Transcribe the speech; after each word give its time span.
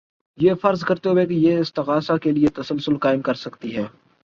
یہ 0.37 0.53
فرض 0.53 0.83
کرتے 0.83 1.09
ہوئے 1.09 1.25
کہ 1.25 1.33
یہ 1.33 1.57
استغاثہ 1.57 2.17
کے 2.17 2.31
لیے 2.31 2.47
تسلسل 2.53 2.97
قائم 2.97 3.21
کر 3.21 3.33
سکتی 3.33 3.75
ہے 3.75 3.85